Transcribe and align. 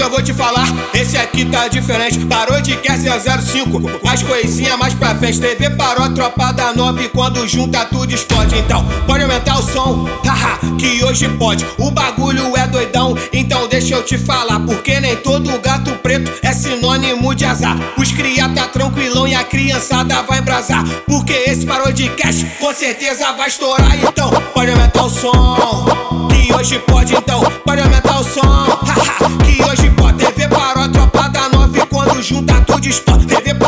que 0.00 0.04
eu 0.04 0.10
vou 0.10 0.22
te 0.22 0.32
falar, 0.32 0.66
esse 0.94 1.18
aqui 1.18 1.44
tá 1.44 1.68
diferente. 1.68 2.20
Parou 2.20 2.58
de 2.62 2.74
quer 2.76 2.96
005, 2.96 4.00
as 4.08 4.22
coisinhas 4.22 4.78
mais 4.78 4.94
pra 4.94 5.14
frente. 5.14 5.38
TV 5.38 5.68
parou, 5.68 6.08
tropa 6.14 6.52
da 6.52 6.72
9, 6.72 7.10
quando 7.10 7.46
junta 7.46 7.84
tudo 7.84 8.10
explode. 8.10 8.56
Então, 8.56 8.82
pode 9.06 9.22
aumentar 9.24 9.58
o 9.58 9.62
som, 9.62 10.08
haha, 10.24 10.58
que 10.78 11.04
hoje 11.04 11.28
pode. 11.36 11.66
O 11.76 11.90
bagulho 11.90 12.56
é 12.56 12.66
doidão, 12.66 13.14
então 13.30 13.68
deixa 13.68 13.94
eu 13.94 14.02
te 14.02 14.16
falar. 14.16 14.60
Porque 14.60 14.98
nem 15.00 15.16
todo 15.16 15.60
gato 15.60 15.90
preto 16.02 16.32
é 16.42 16.54
sinônimo 16.54 17.34
de 17.34 17.44
azar. 17.44 17.76
Os 17.98 18.10
cria 18.10 18.48
tá 18.48 18.68
tranquilão 18.68 19.28
e 19.28 19.34
a 19.34 19.44
criançada 19.44 20.22
vai 20.22 20.38
embrasar. 20.38 20.82
Porque 21.06 21.34
esse 21.46 21.66
parou 21.66 21.92
de 21.92 22.08
cash, 22.10 22.46
com 22.58 22.72
certeza 22.72 23.32
vai 23.32 23.48
estourar. 23.48 23.94
Então, 24.02 24.30
pode 24.54 24.70
aumentar 24.70 25.02
o 25.02 25.10
som, 25.10 26.28
que 26.30 26.54
hoje 26.54 26.78
pode. 26.78 27.14
Então, 27.14 27.42
pode 27.66 27.82
aumentar 27.82 28.18
o 28.18 28.24
som, 28.24 28.79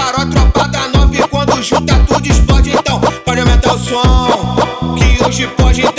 parou, 0.03 0.27
tropa 0.27 0.67
da 0.69 0.89
9, 0.89 1.29
quando 1.29 1.63
junta 1.63 1.95
tudo 2.09 2.27
explode. 2.27 2.71
Então, 2.71 3.01
pode 3.25 3.41
aumentar 3.41 3.75
o 3.75 3.79
som, 3.79 4.57
que 4.97 5.25
hoje 5.25 5.47
pode 5.57 5.92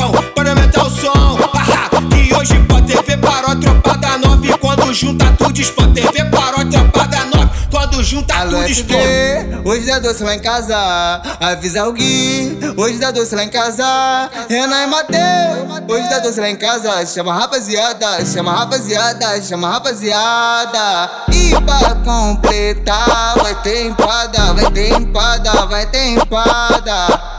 junta 8.13 8.35
Alô, 8.35 8.52
tudo 8.52 8.67
explode. 8.67 9.62
hoje 9.66 9.88
dá 9.88 9.98
doce 9.98 10.23
lá 10.23 10.35
em 10.35 10.40
casa. 10.40 10.77
Avisa 11.40 11.88
o 11.88 11.94
Gui, 11.94 12.59
hoje 12.77 12.99
dá 12.99 13.09
doce 13.09 13.36
lá 13.36 13.44
em 13.44 13.49
casa. 13.49 14.30
Renan 14.48 14.84
e 14.84 14.88
Mateus, 14.88 15.81
hoje 15.89 16.09
dá 16.09 16.20
doce 16.20 16.39
lá 16.39 16.49
em 16.49 16.55
casa. 16.55 17.05
Chama 17.08 17.34
rapaziada, 17.34 18.23
chama 18.25 18.53
rapaziada, 18.53 19.41
chama 19.41 19.72
rapaziada. 19.72 21.09
E 21.34 21.52
pra 21.61 21.95
completar, 22.06 23.36
vai 23.41 23.56
ter 23.64 23.88
empada, 23.88 24.53
vai 24.53 24.72
ter 24.72 24.94
empada, 24.94 25.66
vai 25.66 25.86
ter 25.88 26.09
empada. 26.09 27.33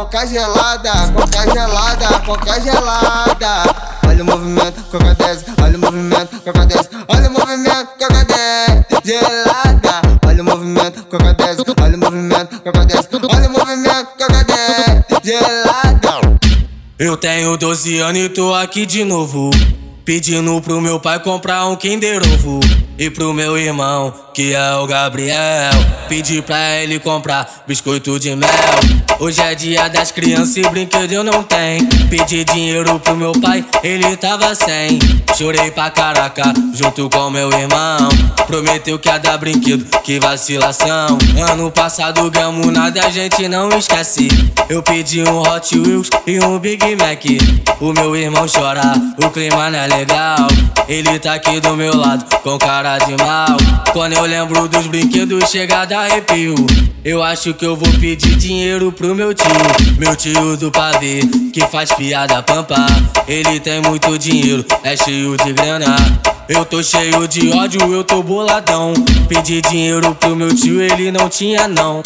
Coca 0.00 0.26
gelada, 0.26 1.12
coca 1.12 1.42
gelada, 1.52 2.20
coca 2.24 2.58
gelada. 2.58 3.64
Olha 4.08 4.22
o 4.22 4.24
movimento, 4.24 4.82
coca 4.90 5.14
desce, 5.14 5.44
olha 5.62 5.76
o 5.76 5.78
movimento, 5.78 6.40
coca 6.42 6.64
desce, 6.64 6.88
olha 7.06 7.28
o 7.28 7.32
movimento, 7.32 7.88
coca 7.98 8.24
desce, 8.24 9.04
gelada. 9.04 10.00
Olha 10.26 10.42
o 10.42 10.44
movimento, 10.46 11.04
coca 11.04 11.34
desce, 11.34 11.64
olha 11.78 11.96
o 11.96 12.00
movimento, 12.00 12.62
coca 12.62 12.84
desce, 12.86 13.08
olha 13.12 13.46
o 13.46 13.52
movimento, 13.52 14.08
coca 14.18 14.44
desce, 14.44 15.04
gelada. 15.22 16.40
Eu 16.98 17.18
tenho 17.18 17.58
12 17.58 17.98
anos 17.98 18.22
e 18.22 18.28
tô 18.30 18.54
aqui 18.54 18.86
de 18.86 19.04
novo. 19.04 19.50
Pedindo 20.02 20.62
pro 20.62 20.80
meu 20.80 20.98
pai 20.98 21.20
comprar 21.20 21.66
um 21.66 21.76
Kinder 21.76 22.22
Ovo. 22.32 22.58
E 22.98 23.10
pro 23.10 23.34
meu 23.34 23.58
irmão, 23.58 24.14
que 24.32 24.54
é 24.54 24.74
o 24.74 24.86
Gabriel. 24.86 25.72
Pedi 26.08 26.42
pra 26.42 26.76
ele 26.76 26.98
comprar 26.98 27.62
biscoito 27.66 28.18
de 28.18 28.34
mel. 28.34 28.48
Hoje 29.18 29.40
é 29.42 29.54
dia 29.54 29.88
das 29.88 30.10
crianças 30.10 30.56
e 30.56 30.62
brinquedo 30.62 31.12
eu 31.12 31.22
não 31.22 31.42
tenho. 31.42 31.86
Pedi 32.08 32.44
dinheiro 32.44 32.98
pro 32.98 33.14
meu 33.14 33.32
pai, 33.32 33.64
ele 33.82 34.16
tava 34.16 34.54
sem. 34.54 34.98
Chorei 35.36 35.70
pra 35.70 35.90
caraca, 35.90 36.52
junto 36.74 37.08
com 37.10 37.30
meu 37.30 37.50
irmão. 37.52 38.08
Prometeu 38.46 38.98
que 38.98 39.08
ia 39.08 39.18
dar 39.18 39.38
brinquedo, 39.38 39.84
que 40.02 40.18
vacilação. 40.18 41.18
Ano 41.50 41.70
passado 41.70 42.30
ganhamos 42.30 42.66
nada, 42.72 43.06
a 43.06 43.10
gente 43.10 43.46
não 43.46 43.68
esquece. 43.70 44.28
Eu 44.68 44.82
pedi 44.82 45.22
um 45.22 45.40
Hot 45.40 45.78
Wheels 45.78 46.08
e 46.26 46.40
um 46.40 46.58
Big 46.58 46.84
Mac. 46.96 47.24
O 47.80 47.92
meu 47.92 48.16
irmão 48.16 48.46
chora, 48.48 48.94
o 49.22 49.30
clima 49.30 49.70
não 49.70 49.78
é 49.78 49.86
legal. 49.86 50.48
Ele 50.88 51.18
tá 51.18 51.34
aqui 51.34 51.60
do 51.60 51.76
meu 51.76 51.96
lado, 51.96 52.24
com 52.42 52.58
cara 52.58 52.98
de 52.98 53.16
mal. 53.22 53.56
Quando 53.92 54.19
eu 54.20 54.26
lembro 54.26 54.68
dos 54.68 54.86
brinquedos, 54.86 55.50
chega 55.50 55.80
a 55.80 55.84
dar 55.86 56.00
arrepio. 56.00 56.54
Eu 57.02 57.22
acho 57.22 57.54
que 57.54 57.64
eu 57.64 57.74
vou 57.74 57.90
pedir 57.98 58.36
dinheiro 58.36 58.92
pro 58.92 59.14
meu 59.14 59.32
tio. 59.32 59.46
Meu 59.98 60.14
tio 60.14 60.58
do 60.58 60.70
pavê, 60.70 61.20
que 61.54 61.66
faz 61.68 61.90
piada 61.92 62.42
pampa. 62.42 62.76
Ele 63.26 63.58
tem 63.58 63.80
muito 63.80 64.18
dinheiro, 64.18 64.62
é 64.84 64.94
cheio 64.94 65.38
de 65.38 65.54
grana. 65.54 65.96
Eu 66.50 66.66
tô 66.66 66.82
cheio 66.82 67.26
de 67.26 67.50
ódio, 67.50 67.80
eu 67.94 68.04
tô 68.04 68.22
boladão. 68.22 68.92
Pedi 69.26 69.62
dinheiro 69.62 70.14
pro 70.14 70.36
meu 70.36 70.54
tio, 70.54 70.82
ele 70.82 71.10
não 71.10 71.26
tinha 71.30 71.66
não. 71.66 72.02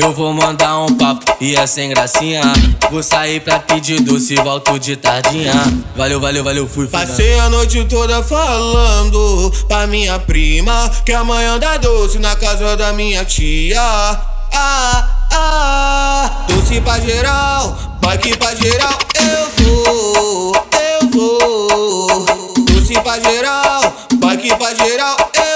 Eu 0.00 0.12
vou 0.12 0.32
mandar 0.32 0.78
um 0.78 0.96
papo 0.96 1.24
e 1.40 1.56
é 1.56 1.66
sem 1.66 1.88
gracinha. 1.88 2.42
Vou 2.88 3.02
sair 3.02 3.40
pra 3.40 3.58
pedir 3.58 4.00
doce, 4.00 4.36
volto 4.36 4.78
de 4.78 4.96
tardinha. 4.96 5.52
Valeu, 5.96 6.20
valeu, 6.20 6.44
valeu, 6.44 6.68
fui, 6.68 6.86
fui. 6.86 7.00
Passei 7.00 7.36
a 7.40 7.50
noite 7.50 7.84
toda 7.84 8.22
falando 8.22 9.52
pra 9.66 9.88
minha 9.88 10.16
prima 10.20 10.88
que 11.04 11.12
amanhã 11.12 11.58
dá 11.58 11.76
doce 11.78 12.20
na 12.20 12.36
casa 12.36 12.76
da 12.76 12.92
minha 12.92 13.24
tia. 13.24 13.80
Ah, 13.80 15.08
ah, 15.32 16.44
doce 16.48 16.80
pra 16.80 17.00
geral, 17.00 17.98
bike 18.00 18.36
pra 18.36 18.54
geral, 18.54 18.98
eu 19.16 19.66
vou, 19.66 20.52
eu 20.54 21.10
vou. 21.10 22.26
Doce 22.66 22.94
pra 23.00 23.18
geral, 23.18 23.92
bike 24.14 24.54
pra 24.56 24.74
geral, 24.74 25.16
eu 25.34 25.47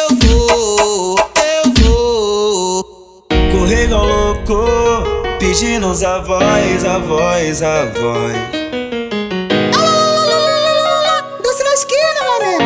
pedindo 5.53 5.89
os 5.89 6.03
avós, 6.03 6.83
avós, 6.83 7.63
avós. 7.63 8.33
Doce 11.43 11.63
na 11.63 11.75
esquina, 11.75 12.21
mané. 12.31 12.57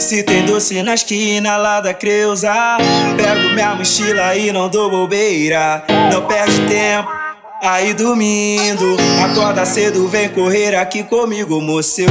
Se 0.00 0.22
tem 0.22 0.46
doce 0.46 0.82
na 0.82 0.94
esquina 0.94 1.58
lá 1.58 1.82
da 1.82 1.92
Creuza, 1.92 2.78
pego 3.14 3.50
minha 3.54 3.74
mochila 3.74 4.34
e 4.34 4.50
não 4.50 4.70
dou 4.70 4.88
bobeira. 4.90 5.84
Não 6.10 6.26
perde 6.26 6.58
tempo. 6.66 7.21
Aí 7.64 7.94
dormindo, 7.94 8.96
acorda 9.24 9.64
cedo, 9.64 10.08
vem 10.08 10.28
correr 10.28 10.74
aqui 10.74 11.04
comigo, 11.04 11.60
moço. 11.60 12.00
Eu 12.00 12.08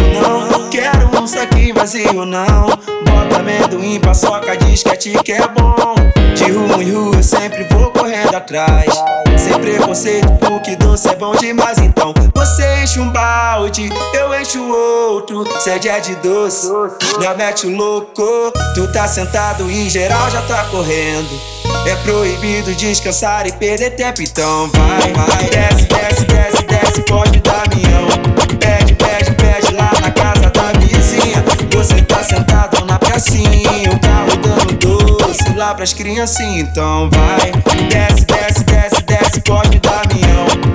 não 0.49 0.69
quero 0.69 1.09
um 1.21 1.27
saquinho 1.27 1.75
vazio, 1.75 2.25
não. 2.25 2.67
Bota 2.67 3.39
amendoim, 3.39 3.99
paçoca, 3.99 4.55
diz 4.55 4.81
que 4.81 5.33
é 5.33 5.45
bom. 5.49 5.93
De 6.33 6.49
rua 6.49 6.81
em 6.81 6.91
rua, 6.91 7.15
eu 7.17 7.23
sempre 7.23 7.65
vou 7.69 7.91
correndo 7.91 8.33
atrás. 8.33 8.93
Sem 9.37 9.59
preconceito, 9.59 10.31
porque 10.39 10.77
doce 10.77 11.09
é 11.09 11.15
bom 11.17 11.35
demais. 11.35 11.79
Então 11.79 12.13
você 12.33 12.83
enche 12.83 13.01
um 13.01 13.09
balde, 13.09 13.89
eu 14.13 14.33
encho 14.33 14.63
outro. 14.65 15.43
Sede 15.59 15.89
é 15.89 15.99
de 15.99 16.15
doce, 16.15 16.69
não 16.69 17.37
mete 17.37 17.67
o 17.67 17.75
louco. 17.75 18.53
Tu 18.73 18.87
tá 18.93 19.05
sentado, 19.05 19.69
em 19.69 19.89
geral 19.89 20.31
já 20.31 20.41
tá 20.43 20.63
correndo. 20.71 21.60
É 21.85 21.95
proibido 22.03 22.73
descansar 22.75 23.47
e 23.47 23.51
perder 23.51 23.91
tempo, 23.91 24.21
então 24.21 24.69
vai, 24.69 25.13
vai. 25.13 25.49
Desce, 25.49 25.85
desce, 25.87 26.25
desce, 26.25 26.63
desce, 26.63 27.01
pode 27.03 27.39
dar 27.39 27.63
mião. 27.75 28.07
Pede, 28.59 28.93
pede, 28.93 29.31
pede 29.31 29.73
lá 29.73 29.91
na 30.01 30.11
casa 30.11 30.49
da 30.51 30.71
vizinha. 30.79 31.43
Você 31.73 32.01
tá 32.03 32.23
sentado 32.23 32.85
na 32.85 32.99
pracinha, 32.99 33.91
o 33.91 33.99
carro 33.99 34.37
dando 34.37 35.17
doce 35.17 35.53
lá 35.55 35.73
pras 35.73 35.93
criancinhas, 35.93 36.69
então 36.69 37.09
vai. 37.09 37.51
Desce, 37.89 38.25
desce, 38.25 38.63
desce, 38.63 39.01
desce, 39.01 39.41
pode 39.41 39.79
dar 39.79 40.03
mião. 40.13 40.70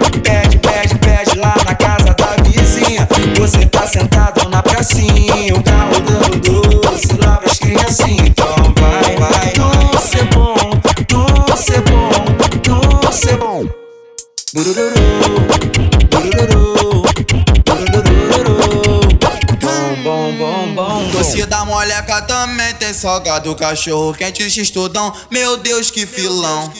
Doce 21.12 21.44
da 21.44 21.64
moleca 21.66 22.22
também 22.22 22.72
tem 22.74 22.94
salgado, 22.94 23.54
cachorro 23.54 24.14
quente, 24.14 24.48
x-tudão, 24.48 25.12
meu 25.30 25.58
Deus 25.58 25.90
que 25.90 26.06
filão. 26.06 26.72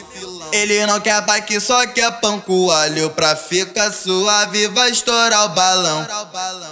Ele 0.52 0.86
não 0.86 0.98
quer 1.00 1.20
bike, 1.20 1.60
só 1.60 1.86
quer 1.88 2.10
pão 2.20 2.40
com 2.40 2.70
alho 2.70 3.10
Pra 3.10 3.34
ficar 3.36 3.92
suave, 3.92 4.68
vai 4.68 4.90
estourar 4.90 5.44
o 5.44 5.48
balão. 5.50 6.06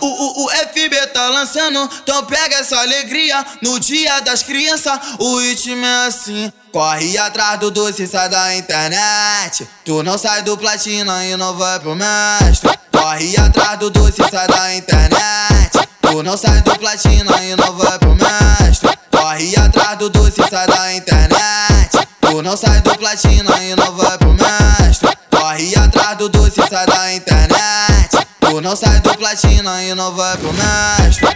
O, 0.01 0.07
o, 0.07 0.45
o 0.47 0.49
FB 0.49 1.04
tá 1.25 1.31
lançando, 1.31 1.91
então 2.03 2.25
pega 2.25 2.57
essa 2.57 2.79
alegria 2.79 3.45
No 3.63 3.79
dia 3.81 4.21
das 4.21 4.43
crianças, 4.43 4.99
o 5.19 5.39
ritmo 5.39 5.85
é 5.85 6.07
assim 6.07 6.53
Corre 6.73 7.17
atrás 7.17 7.61
do 7.61 7.71
doce, 7.71 8.05
sai 8.05 8.29
da 8.29 8.53
internet. 8.57 9.65
Tu 9.85 10.03
não 10.03 10.19
sai 10.19 10.43
do 10.43 10.59
platina 10.59 11.25
e 11.25 11.37
não 11.37 11.57
vai 11.57 11.79
pro 11.79 11.95
mestre. 11.95 12.69
Corre 12.91 13.37
atrás 13.37 13.79
do 13.79 13.91
doce, 13.91 14.21
sai 14.29 14.49
da 14.49 14.75
internet. 14.75 15.89
Tu 16.03 16.23
não 16.25 16.37
sai 16.37 16.61
do 16.63 16.77
platina 16.77 17.31
e 17.45 17.55
não 17.55 17.77
vai 17.77 17.97
pro 17.97 18.17
mestre. 18.17 18.91
Corre 19.09 19.55
atrás 19.57 19.99
do 19.99 20.11
doce, 20.11 20.43
sai 20.51 20.67
da 20.67 20.93
internet. 20.93 22.09
Tu 22.21 22.43
não 22.43 22.57
sai 22.57 22.81
do 22.81 22.99
platina 22.99 23.63
e 23.63 23.77
não 23.77 23.93
vai 23.93 24.19
pro 24.19 24.35
mestre. 24.35 25.17
Corre 25.31 25.77
atrás 25.77 26.19
do 26.19 26.29
doce, 26.29 26.61
sai 26.69 26.87
da 26.87 27.13
internet 27.13 27.84
Não 28.61 28.77
sai 28.77 29.01
do 29.01 29.17
platina 29.17 29.83
e 29.83 29.95
não 29.95 30.15
vai 30.15 30.37
pro 30.37 30.53
mestre. 30.53 31.29